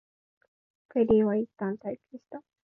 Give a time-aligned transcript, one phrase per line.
[0.95, 2.41] ペリーはいったん退去した。